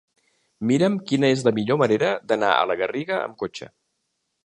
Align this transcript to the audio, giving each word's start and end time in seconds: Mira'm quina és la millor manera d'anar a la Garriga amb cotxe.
Mira'm 0.71 0.95
quina 1.11 1.29
és 1.35 1.45
la 1.49 1.53
millor 1.59 1.81
manera 1.83 2.11
d'anar 2.33 2.53
a 2.55 2.67
la 2.73 2.81
Garriga 2.83 3.23
amb 3.29 3.41
cotxe. 3.45 3.73